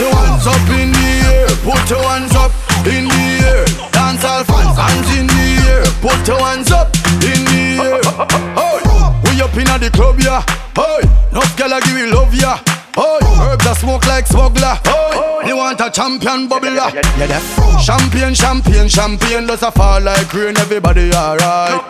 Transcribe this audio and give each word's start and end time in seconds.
hands 0.00 0.46
up 0.46 0.68
in 0.70 0.90
the 0.92 1.08
air. 1.30 1.48
Put 1.62 1.90
your 1.90 2.02
hands 2.02 2.34
up 2.34 2.52
in 2.86 3.06
the 3.08 3.24
air. 3.46 3.64
Dance 3.92 4.24
all 4.24 4.44
fans, 4.44 4.76
hands 4.76 5.10
in 5.18 5.26
the 5.26 5.44
air. 5.70 5.84
Put 6.02 6.26
your 6.26 6.40
hands 6.40 6.70
up 6.72 6.88
in 7.22 7.44
the 7.46 7.78
air. 7.82 8.00
Hey, 8.58 8.78
we 9.24 9.42
up 9.42 9.56
inna 9.56 9.78
the 9.78 9.90
club, 9.90 10.18
yeah. 10.20 10.42
Hey, 10.74 11.06
enough 11.30 11.56
gyal 11.56 11.80
give 11.82 11.98
you 11.98 12.12
love, 12.12 12.34
yeah. 12.34 12.58
Oh, 12.96 13.18
herbs 13.50 13.64
that 13.64 13.76
smoke 13.76 14.06
like 14.06 14.26
smuggler. 14.26 14.78
Oh, 14.86 15.42
you 15.44 15.56
want 15.56 15.80
a 15.80 15.90
champion 15.90 16.48
bubbler? 16.48 16.94
Yeah, 16.94 17.26
yeah. 17.26 17.82
Champion, 17.82 18.34
champion, 18.34 18.88
champion. 18.88 19.46
Does 19.46 19.62
a 19.62 19.72
fall 19.72 20.00
like 20.00 20.32
rain. 20.32 20.56
Everybody 20.56 21.12
alright. 21.12 21.82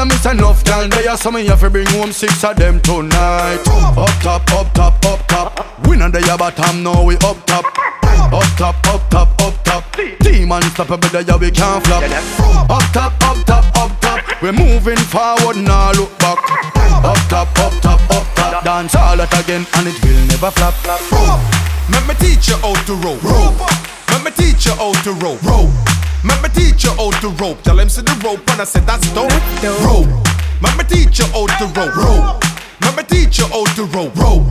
Gal 0.00 0.06
miss 0.06 0.24
enough 0.24 0.64
gal 0.64 0.88
there. 0.88 1.14
So 1.18 1.30
me 1.30 1.44
have 1.44 1.60
to 1.60 1.68
bring 1.68 1.86
home 1.88 2.10
six 2.10 2.42
of 2.42 2.56
them 2.56 2.80
tonight. 2.80 3.60
Up 3.68 4.08
top, 4.22 4.50
up 4.52 4.72
top, 4.72 5.04
up 5.04 5.26
top. 5.28 5.86
We 5.86 5.98
not 5.98 6.12
there, 6.12 6.38
but 6.38 6.58
I'm 6.58 6.82
now 6.82 7.04
we 7.04 7.16
up 7.16 7.36
top. 7.44 7.66
Up 8.32 8.48
top, 8.56 8.76
up 8.86 9.10
top, 9.10 9.28
up 9.42 9.62
top. 9.62 9.84
Demon 10.20 10.62
stop 10.72 10.88
a 10.88 10.96
bit 10.96 11.12
there, 11.12 11.36
we 11.36 11.50
can't 11.50 11.84
flop. 11.84 12.02
Up 12.70 12.82
top, 12.94 13.12
up 13.20 13.44
top, 13.44 13.76
up 13.76 14.00
top. 14.00 14.40
We're 14.40 14.52
moving 14.52 14.96
forward, 14.96 15.58
now 15.58 15.92
look 15.92 16.18
back. 16.18 16.38
Up 17.04 17.18
top, 17.28 17.58
up 17.58 17.74
top, 17.82 18.00
up 18.10 18.26
top. 18.36 18.64
Dance 18.64 18.94
all 18.94 19.18
that 19.18 19.28
again, 19.44 19.66
and 19.74 19.86
it 19.86 20.02
will 20.02 20.26
never 20.32 20.50
flop. 20.50 20.74
Let 21.92 22.08
me 22.08 22.14
teach 22.14 22.48
you 22.48 22.56
how 22.56 22.72
to 22.72 22.94
rope. 23.04 23.22
Let 24.08 24.24
me 24.24 24.30
teach 24.30 24.64
you 24.64 24.72
how 24.72 24.94
to 25.02 25.12
rope. 25.12 25.89
Me 26.22 26.48
teach 26.52 26.84
you 26.84 26.92
how 26.96 27.10
to 27.20 27.28
rope. 27.40 27.62
Tell 27.62 27.78
him 27.78 27.88
see 27.88 28.02
the 28.02 28.12
rope 28.24 28.40
and 28.50 28.60
I 28.60 28.64
said 28.64 28.86
that's 28.86 29.08
dope. 29.14 29.32
Rope. 29.84 30.08
Me 30.60 30.84
teach 30.84 31.18
you 31.18 31.26
how 31.32 31.46
to 31.46 31.66
rope. 31.72 31.96
rope. 31.96 32.44
Me 32.96 33.02
teach 33.04 33.38
you 33.38 33.46
how 33.46 33.64
to 33.76 33.84
rope. 33.96 34.16
rope. 34.16 34.44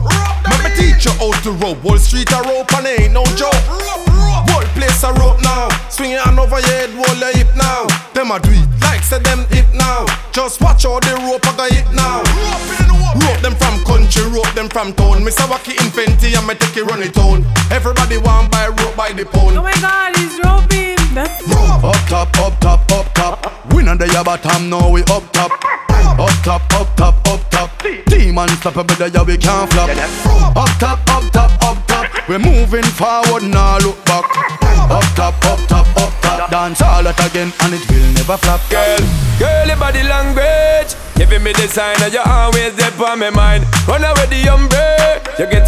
Me 0.50 0.68
teach 0.74 1.04
you 1.04 1.12
how 1.18 1.30
to 1.42 1.52
rope. 1.52 1.82
Wall 1.84 1.98
Street 1.98 2.30
a 2.32 2.42
rope 2.42 2.72
and 2.74 2.86
ain't 2.86 3.12
no 3.12 3.24
joke. 3.38 3.54
Whole 4.50 4.66
place 4.74 5.02
a 5.04 5.12
rope 5.14 5.40
now. 5.42 5.68
Swing 5.88 6.10
your 6.10 6.22
hand 6.22 6.38
over 6.38 6.58
your 6.58 6.74
head, 6.74 6.90
wall 6.94 7.16
your 7.16 7.32
hip 7.36 7.50
now. 7.56 7.86
Them 8.14 8.30
a 8.30 8.40
do 8.40 8.50
it 8.50 8.68
like 8.82 9.02
say 9.02 9.18
them 9.20 9.46
hip 9.50 9.66
now. 9.74 10.06
Just 10.32 10.60
watch 10.60 10.84
all 10.84 11.00
the 11.00 11.14
rope 11.22 11.46
I 11.46 11.56
got 11.56 11.70
hit 11.70 11.86
now. 11.94 12.22
Rope 13.14 13.40
them 13.42 13.54
from 13.54 13.84
country, 13.84 14.24
rope 14.30 14.50
them 14.54 14.68
from 14.68 14.92
town. 14.94 15.22
Mr. 15.22 15.46
Wacky 15.46 15.78
Infenti 15.78 16.36
and 16.36 16.46
me 16.46 16.54
take 16.54 16.76
it 16.76 16.84
run 16.84 17.02
it 17.02 17.14
town. 17.14 17.44
Everybody 17.70 18.18
want 18.18 18.50
buy 18.50 18.68
rope 18.68 18.96
by 18.96 19.12
the 19.12 19.24
pound. 19.24 19.56
Oh 19.56 19.62
my 19.62 19.74
god, 19.80 20.16
he's 20.16 20.38
roping. 20.42 20.79
Top, 22.10 22.36
up 22.40 22.58
top, 22.58 22.90
up 22.90 23.14
top. 23.14 23.72
We 23.72 23.84
there, 23.84 24.24
but 24.24 24.44
I'm 24.44 24.68
now 24.68 24.90
we 24.90 25.02
up 25.02 25.30
top. 25.30 25.52
Up 26.18 26.28
top, 26.42 26.60
up 26.74 26.96
top, 26.96 27.28
up 27.28 27.50
top. 27.50 28.76
A 28.76 28.82
bit 28.82 28.98
there, 28.98 29.24
we 29.24 29.36
can't 29.38 29.70
flop. 29.70 29.90
Up 30.56 30.68
top, 30.80 30.98
up 31.06 31.30
top, 31.30 31.52
up 31.62 31.86
top. 31.86 32.28
We're 32.28 32.40
moving 32.40 32.82
forward, 32.82 33.44
now 33.44 33.78
look 33.78 34.04
back. 34.06 34.24
Up 34.90 35.04
top, 35.14 35.38
up 35.46 35.60
top, 35.68 35.86
up 35.96 36.12
top. 36.20 36.50
Dance 36.50 36.82
all 36.82 37.04
that 37.04 37.14
again, 37.30 37.52
and 37.62 37.74
it 37.74 37.88
will 37.88 38.12
never 38.18 38.36
flop. 38.38 38.60
Girl, 38.68 38.98
girl, 39.38 39.68
your 39.68 39.76
body 39.76 40.02
language. 40.02 40.98
Giving 41.14 41.44
me 41.44 41.52
the 41.52 41.68
sign 41.68 41.94
that 42.02 42.10
you're 42.10 42.26
always 42.26 42.74
there 42.74 42.90
on 43.06 43.20
my 43.20 43.30
mind. 43.30 43.62
Run 43.86 44.02
away 44.02 44.26
the 44.26 44.50
umbrella. 44.50 44.59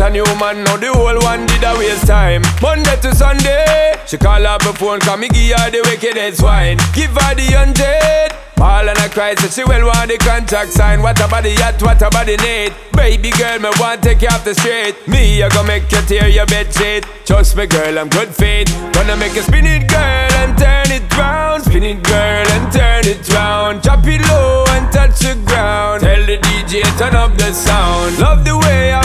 A 0.02 0.10
new 0.10 0.24
man, 0.34 0.64
now 0.64 0.76
the 0.76 0.90
whole 0.92 1.14
one 1.22 1.46
did 1.46 1.62
a 1.62 1.78
waste 1.78 2.08
time. 2.08 2.42
Monday 2.60 2.96
to 3.02 3.14
Sunday. 3.14 3.94
She 4.04 4.18
call 4.18 4.44
up 4.44 4.64
my 4.64 4.72
phone, 4.72 4.98
come 4.98 5.20
me 5.20 5.28
give 5.28 5.56
her 5.56 5.70
the 5.70 5.80
wickedest 5.86 6.42
wine. 6.42 6.76
Give 6.92 7.14
her 7.14 7.34
the 7.38 7.46
hundred. 7.54 8.34
All 8.58 8.82
in 8.82 8.98
a 8.98 9.08
cry, 9.08 9.36
so 9.36 9.46
she 9.46 9.62
well 9.62 9.86
want 9.86 10.10
the 10.10 10.18
contract 10.18 10.72
sign. 10.72 11.02
What 11.02 11.18
about 11.18 11.30
body 11.30 11.54
at, 11.62 11.80
what 11.80 12.02
about 12.02 12.12
body 12.12 12.36
need. 12.38 12.74
Baby 12.98 13.30
girl, 13.30 13.60
me 13.60 13.70
want 13.78 14.02
take 14.02 14.22
you 14.22 14.28
off 14.34 14.42
the 14.42 14.54
street. 14.54 14.98
Me, 15.06 15.40
I 15.42 15.48
gonna 15.48 15.68
make 15.68 15.90
you 15.92 16.02
tear 16.02 16.26
your 16.26 16.46
bed 16.46 16.74
sheet. 16.74 17.06
Trust 17.24 17.56
me, 17.56 17.66
girl, 17.66 17.96
I'm 17.96 18.08
good 18.08 18.34
fit. 18.34 18.74
Gonna 18.94 19.14
make 19.16 19.34
you 19.34 19.42
spin 19.42 19.66
it, 19.66 19.86
girl, 19.86 20.32
and 20.42 20.58
turn 20.58 20.90
it 20.90 21.06
round. 21.16 21.62
Spin 21.62 21.84
it, 21.84 22.02
girl, 22.02 22.46
and 22.58 22.72
turn 22.72 23.06
it 23.06 23.22
round. 23.30 23.82
Drop 23.82 24.02
it 24.06 24.20
low 24.26 24.64
and 24.74 24.92
touch 24.92 25.20
the 25.20 25.38
ground. 25.46 26.02
Tell 26.02 26.26
the 26.26 26.38
DJ 26.38 26.82
turn 26.98 27.14
up 27.14 27.38
the 27.38 27.52
sound. 27.52 28.18
Love 28.18 28.44
the 28.44 28.58
way 28.58 28.90
how 28.90 29.01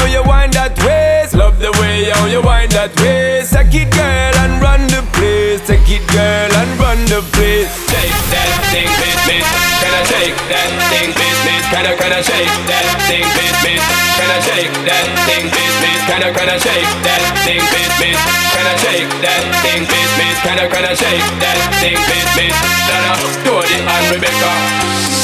that 2.78 2.94
waist. 3.02 3.58
Take 3.58 3.74
it, 3.74 3.90
girl, 3.90 4.36
and 4.46 4.62
run 4.62 4.86
the 4.94 5.02
place. 5.18 5.66
Take 5.66 5.90
it, 5.90 6.06
girl, 6.14 6.52
and 6.54 6.72
run 6.78 7.02
the 7.10 7.26
place. 7.34 7.74
Take 7.90 8.14
that 8.30 8.54
thing, 8.70 8.86
miss, 9.02 9.18
miss. 9.26 9.48
Can 9.82 9.94
I 9.98 10.02
shake 10.06 10.38
that 10.54 10.70
thing, 10.94 11.10
miss, 11.18 11.38
miss? 11.42 11.64
Can 11.74 11.86
I, 11.90 11.94
can 11.98 12.14
I 12.14 12.22
shake 12.22 12.54
that 12.70 12.86
thing, 13.10 13.26
miss, 13.34 13.58
miss? 13.66 13.82
Can 13.82 14.30
I 14.30 14.38
shake 14.46 14.76
that 14.86 15.06
thing, 15.26 15.46
miss, 15.50 15.74
miss? 15.82 16.02
Can 16.06 16.22
I, 16.22 16.30
can 16.30 16.50
I 16.54 16.58
shake 16.62 16.92
that 17.02 17.24
thing, 17.42 17.64
miss, 17.66 17.94
miss? 17.98 18.20
Can 18.54 18.66
I 18.70 18.74
shake 18.78 19.14
that 19.26 19.44
thing, 19.66 19.82
miss, 19.90 20.12
miss? 20.22 20.38
Can 20.46 20.58
I, 20.62 20.66
can 20.70 20.86
I 20.86 20.94
shake 20.94 21.28
that 21.42 21.58
thing, 21.82 21.98
miss, 21.98 22.30
miss? 22.38 22.56
Donna, 22.86 23.14
Dodi, 23.42 23.78
and 23.82 24.06
Rebecca. 24.14 25.17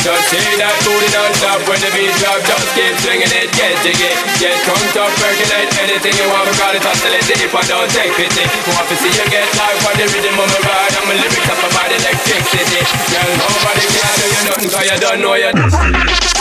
Just 0.00 0.32
shake 0.32 0.56
that 0.56 0.72
booty 0.80 1.12
non-stop 1.12 1.60
when 1.68 1.76
the 1.76 1.92
beat 1.92 2.08
drop. 2.24 2.40
Just 2.40 2.72
keep 2.72 2.94
swinging 3.04 3.28
it, 3.36 3.52
get 3.52 3.76
jiggy, 3.84 4.08
get 4.40 4.56
drunk 4.64 4.96
up, 4.96 5.12
percolate 5.20 5.68
anything 5.76 6.16
you 6.16 6.24
want. 6.32 6.48
Because 6.48 6.80
it's 6.80 6.86
hostility 6.88 7.36
if 7.44 7.52
I 7.52 7.62
don't 7.68 7.90
take 7.92 8.12
pity. 8.16 8.48
Want 8.72 8.88
to 8.88 8.96
see 8.96 9.12
you 9.12 9.26
get 9.28 9.44
life 9.60 9.84
on 9.84 9.94
the 10.00 10.08
rhythm 10.08 10.40
of 10.40 10.48
my 10.48 10.60
ride. 10.64 10.94
I'm 10.96 11.04
a 11.04 11.14
lyrics 11.20 11.48
up 11.52 11.60
body 11.76 12.00
electricity. 12.00 12.80
Girl, 13.12 13.30
nobody 13.44 13.84
can 13.92 14.12
do 14.16 14.24
you 14.24 14.42
nothing, 14.48 14.48
nothing 14.48 14.68
'cause 14.72 14.88
you 14.88 14.98
don't 15.04 15.20
know 15.20 15.34
your 15.36 15.52
destiny. 15.52 16.39